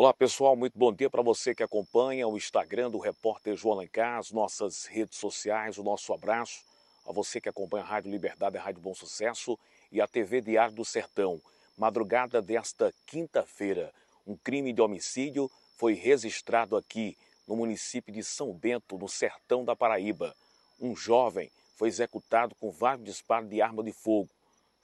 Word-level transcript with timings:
Olá 0.00 0.14
pessoal, 0.14 0.54
muito 0.54 0.78
bom 0.78 0.92
dia 0.92 1.10
para 1.10 1.22
você 1.22 1.52
que 1.52 1.62
acompanha 1.64 2.28
o 2.28 2.36
Instagram 2.36 2.88
do 2.88 3.00
repórter 3.00 3.56
João 3.56 3.74
Alencar, 3.74 4.16
as 4.16 4.30
nossas 4.30 4.84
redes 4.84 5.18
sociais, 5.18 5.76
o 5.76 5.82
nosso 5.82 6.12
abraço 6.12 6.62
a 7.04 7.10
você 7.10 7.40
que 7.40 7.48
acompanha 7.48 7.82
a 7.82 7.86
Rádio 7.88 8.12
Liberdade, 8.12 8.56
a 8.56 8.62
Rádio 8.62 8.80
Bom 8.80 8.94
Sucesso 8.94 9.58
e 9.90 10.00
a 10.00 10.06
TV 10.06 10.40
Diário 10.40 10.72
do 10.72 10.84
Sertão. 10.84 11.42
Madrugada 11.76 12.40
desta 12.40 12.94
quinta-feira, 13.06 13.92
um 14.24 14.36
crime 14.36 14.72
de 14.72 14.80
homicídio 14.80 15.50
foi 15.76 15.94
registrado 15.94 16.76
aqui 16.76 17.18
no 17.44 17.56
município 17.56 18.14
de 18.14 18.22
São 18.22 18.52
Bento, 18.52 18.96
no 18.96 19.08
sertão 19.08 19.64
da 19.64 19.74
Paraíba. 19.74 20.32
Um 20.80 20.94
jovem 20.94 21.50
foi 21.74 21.88
executado 21.88 22.54
com 22.60 22.70
vários 22.70 23.04
disparos 23.04 23.50
de 23.50 23.60
arma 23.60 23.82
de 23.82 23.90
fogo, 23.90 24.30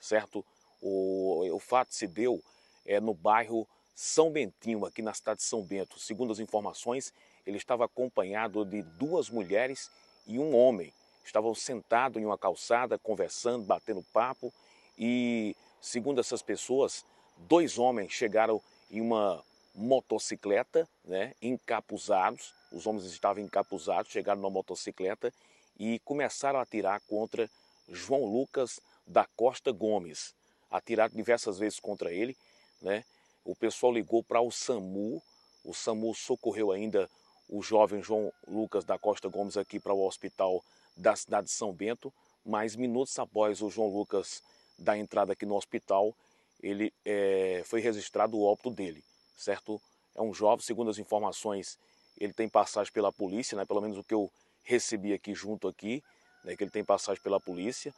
certo? 0.00 0.44
O, 0.82 1.54
o 1.54 1.60
fato 1.60 1.94
se 1.94 2.08
deu 2.08 2.42
é, 2.84 2.98
no 2.98 3.14
bairro 3.14 3.64
são 3.94 4.30
Bentinho, 4.30 4.84
aqui 4.84 5.00
na 5.02 5.14
cidade 5.14 5.38
de 5.38 5.44
São 5.44 5.62
Bento. 5.62 5.98
Segundo 5.98 6.32
as 6.32 6.40
informações, 6.40 7.12
ele 7.46 7.56
estava 7.56 7.84
acompanhado 7.84 8.64
de 8.64 8.82
duas 8.82 9.30
mulheres 9.30 9.90
e 10.26 10.38
um 10.38 10.56
homem. 10.56 10.92
Estavam 11.24 11.54
sentados 11.54 12.20
em 12.20 12.26
uma 12.26 12.36
calçada, 12.36 12.98
conversando, 12.98 13.64
batendo 13.64 14.04
papo 14.12 14.52
e, 14.98 15.56
segundo 15.80 16.20
essas 16.20 16.42
pessoas, 16.42 17.04
dois 17.36 17.78
homens 17.78 18.12
chegaram 18.12 18.60
em 18.90 19.00
uma 19.00 19.42
motocicleta, 19.74 20.88
né, 21.04 21.34
encapuzados. 21.40 22.52
Os 22.72 22.86
homens 22.86 23.04
estavam 23.06 23.42
encapuzados, 23.42 24.10
chegaram 24.12 24.40
numa 24.40 24.50
motocicleta 24.50 25.32
e 25.78 25.98
começaram 26.00 26.58
a 26.58 26.62
atirar 26.62 27.00
contra 27.08 27.48
João 27.88 28.24
Lucas 28.24 28.80
da 29.06 29.24
Costa 29.36 29.72
Gomes. 29.72 30.34
Atiraram 30.70 31.14
diversas 31.14 31.58
vezes 31.58 31.80
contra 31.80 32.12
ele, 32.12 32.36
né? 32.82 33.04
O 33.44 33.54
pessoal 33.54 33.92
ligou 33.92 34.22
para 34.22 34.40
o 34.40 34.50
SAMU, 34.50 35.22
o 35.64 35.74
SAMU 35.74 36.14
socorreu 36.14 36.72
ainda 36.72 37.08
o 37.48 37.62
jovem 37.62 38.02
João 38.02 38.32
Lucas 38.46 38.84
da 38.84 38.98
Costa 38.98 39.28
Gomes 39.28 39.56
aqui 39.56 39.78
para 39.78 39.92
o 39.92 40.06
hospital 40.06 40.64
da 40.96 41.14
cidade 41.14 41.46
de 41.46 41.52
São 41.52 41.72
Bento, 41.72 42.12
mas 42.44 42.76
minutos 42.76 43.18
após 43.18 43.60
o 43.60 43.70
João 43.70 43.88
Lucas 43.88 44.42
dar 44.78 44.98
entrada 44.98 45.32
aqui 45.32 45.46
no 45.46 45.54
hospital, 45.54 46.14
ele 46.62 46.92
é, 47.04 47.62
foi 47.66 47.80
registrado 47.80 48.36
o 48.36 48.44
óbito 48.44 48.70
dele, 48.70 49.04
certo? 49.36 49.80
É 50.14 50.22
um 50.22 50.32
jovem, 50.32 50.64
segundo 50.64 50.90
as 50.90 50.98
informações, 50.98 51.78
ele 52.18 52.32
tem 52.32 52.48
passagem 52.48 52.92
pela 52.92 53.12
polícia, 53.12 53.56
né? 53.56 53.64
pelo 53.64 53.80
menos 53.80 53.98
o 53.98 54.04
que 54.04 54.14
eu 54.14 54.30
recebi 54.62 55.12
aqui 55.12 55.34
junto 55.34 55.68
aqui, 55.68 56.02
né? 56.44 56.56
que 56.56 56.64
ele 56.64 56.70
tem 56.70 56.84
passagem 56.84 57.22
pela 57.22 57.40
polícia, 57.40 57.92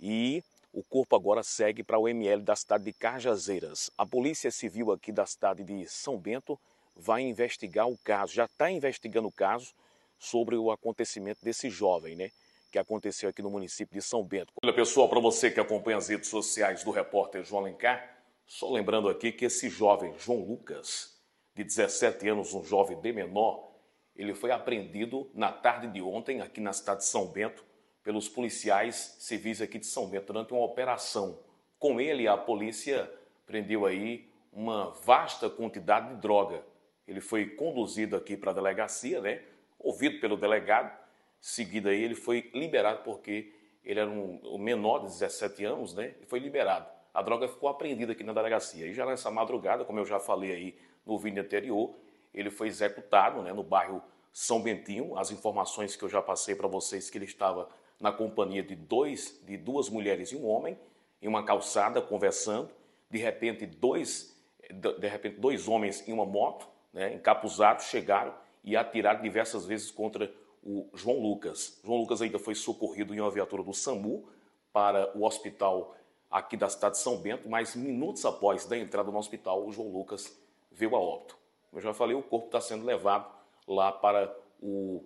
e 0.00 0.42
o 0.72 0.82
corpo 0.82 1.16
agora 1.16 1.42
segue 1.42 1.82
para 1.82 1.98
o 1.98 2.08
ML 2.08 2.42
da 2.42 2.54
cidade 2.54 2.84
de 2.84 2.92
Cajazeiras. 2.92 3.90
A 3.96 4.06
Polícia 4.06 4.50
Civil 4.50 4.92
aqui 4.92 5.10
da 5.10 5.26
cidade 5.26 5.64
de 5.64 5.86
São 5.86 6.18
Bento 6.18 6.58
vai 6.94 7.22
investigar 7.22 7.88
o 7.88 7.96
caso, 7.98 8.34
já 8.34 8.44
está 8.44 8.70
investigando 8.70 9.28
o 9.28 9.32
caso 9.32 9.72
sobre 10.18 10.56
o 10.56 10.70
acontecimento 10.70 11.38
desse 11.42 11.70
jovem, 11.70 12.16
né? 12.16 12.30
Que 12.70 12.78
aconteceu 12.78 13.30
aqui 13.30 13.40
no 13.40 13.50
município 13.50 13.94
de 13.94 14.02
São 14.02 14.22
Bento. 14.22 14.52
Olha, 14.62 14.74
pessoal, 14.74 15.08
para 15.08 15.20
você 15.20 15.50
que 15.50 15.60
acompanha 15.60 15.96
as 15.96 16.08
redes 16.08 16.28
sociais 16.28 16.84
do 16.84 16.90
repórter 16.90 17.44
João 17.44 17.62
Alencar, 17.62 18.18
só 18.44 18.70
lembrando 18.70 19.08
aqui 19.08 19.32
que 19.32 19.44
esse 19.44 19.68
jovem 19.68 20.12
João 20.18 20.40
Lucas, 20.40 21.16
de 21.54 21.64
17 21.64 22.28
anos, 22.28 22.52
um 22.52 22.64
jovem 22.64 23.00
bem 23.00 23.12
menor, 23.12 23.68
ele 24.14 24.34
foi 24.34 24.50
apreendido 24.50 25.30
na 25.32 25.52
tarde 25.52 25.86
de 25.86 26.02
ontem 26.02 26.40
aqui 26.40 26.60
na 26.60 26.72
cidade 26.72 27.00
de 27.00 27.06
São 27.06 27.26
Bento 27.26 27.64
pelos 28.08 28.26
policiais 28.26 29.16
civis 29.18 29.60
aqui 29.60 29.78
de 29.78 29.84
São 29.84 30.08
Bento 30.08 30.32
durante 30.32 30.54
uma 30.54 30.64
operação. 30.64 31.40
Com 31.78 32.00
ele, 32.00 32.26
a 32.26 32.38
polícia 32.38 33.12
prendeu 33.44 33.84
aí 33.84 34.26
uma 34.50 34.92
vasta 35.04 35.50
quantidade 35.50 36.14
de 36.14 36.16
droga. 36.18 36.64
Ele 37.06 37.20
foi 37.20 37.50
conduzido 37.50 38.16
aqui 38.16 38.34
para 38.34 38.50
a 38.50 38.54
delegacia, 38.54 39.20
né? 39.20 39.42
ouvido 39.78 40.20
pelo 40.20 40.38
delegado, 40.38 40.90
seguida 41.38 41.90
aí 41.90 42.02
ele 42.02 42.14
foi 42.14 42.50
liberado 42.54 43.02
porque 43.04 43.52
ele 43.84 44.00
era 44.00 44.08
um, 44.08 44.56
menor 44.56 45.00
de 45.00 45.08
17 45.08 45.66
anos, 45.66 45.92
né? 45.92 46.14
E 46.22 46.24
foi 46.24 46.38
liberado. 46.38 46.88
A 47.12 47.20
droga 47.20 47.46
ficou 47.46 47.68
apreendida 47.68 48.12
aqui 48.12 48.24
na 48.24 48.32
delegacia. 48.32 48.86
E 48.86 48.94
já 48.94 49.04
nessa 49.04 49.30
madrugada, 49.30 49.84
como 49.84 49.98
eu 49.98 50.06
já 50.06 50.18
falei 50.18 50.50
aí 50.50 50.78
no 51.04 51.18
vídeo 51.18 51.42
anterior, 51.42 51.94
ele 52.32 52.48
foi 52.48 52.68
executado 52.68 53.42
né, 53.42 53.52
no 53.52 53.62
bairro 53.62 54.02
São 54.32 54.62
Bentinho. 54.62 55.14
As 55.18 55.30
informações 55.30 55.94
que 55.94 56.02
eu 56.02 56.08
já 56.08 56.22
passei 56.22 56.54
para 56.54 56.68
vocês 56.68 57.10
que 57.10 57.18
ele 57.18 57.26
estava 57.26 57.68
na 58.00 58.12
companhia 58.12 58.62
de, 58.62 58.74
dois, 58.74 59.40
de 59.44 59.56
duas 59.56 59.88
mulheres 59.88 60.30
e 60.32 60.36
um 60.36 60.46
homem, 60.46 60.78
em 61.20 61.28
uma 61.28 61.44
calçada, 61.44 62.00
conversando. 62.00 62.70
De 63.10 63.18
repente, 63.18 63.66
dois, 63.66 64.36
de 64.70 65.08
repente, 65.08 65.38
dois 65.40 65.66
homens 65.66 66.06
em 66.06 66.12
uma 66.12 66.26
moto, 66.26 66.68
né, 66.92 67.14
encapuzados, 67.14 67.86
chegaram 67.86 68.34
e 68.62 68.76
atiraram 68.76 69.20
diversas 69.20 69.64
vezes 69.64 69.90
contra 69.90 70.32
o 70.62 70.88
João 70.94 71.20
Lucas. 71.20 71.80
João 71.84 71.98
Lucas 71.98 72.20
ainda 72.20 72.38
foi 72.38 72.54
socorrido 72.54 73.14
em 73.14 73.20
uma 73.20 73.30
viatura 73.30 73.62
do 73.62 73.72
SAMU 73.72 74.28
para 74.72 75.16
o 75.16 75.24
hospital 75.24 75.96
aqui 76.30 76.56
da 76.56 76.68
cidade 76.68 76.96
de 76.96 77.00
São 77.00 77.16
Bento, 77.16 77.48
mas 77.48 77.74
minutos 77.74 78.24
após 78.24 78.66
da 78.66 78.76
entrada 78.76 79.10
no 79.10 79.18
hospital, 79.18 79.66
o 79.66 79.72
João 79.72 79.88
Lucas 79.88 80.38
veio 80.70 80.94
a 80.94 81.00
óbito. 81.00 81.38
Como 81.70 81.80
eu 81.80 81.82
já 81.82 81.94
falei, 81.94 82.14
o 82.14 82.22
corpo 82.22 82.46
está 82.46 82.60
sendo 82.60 82.84
levado 82.84 83.30
lá 83.66 83.90
para 83.90 84.34
o 84.60 85.02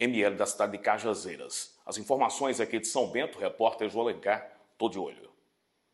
ML 0.00 0.36
da 0.36 0.46
cidade 0.46 0.72
de 0.72 0.78
Cajazeiras. 0.78 1.76
As 1.84 1.98
informações 1.98 2.60
aqui 2.60 2.78
de 2.78 2.86
São 2.86 3.10
Bento, 3.10 3.38
repórter 3.38 3.88
João 3.88 4.06
Alencar, 4.06 4.48
tô 4.76 4.88
de 4.88 4.98
olho. 4.98 5.28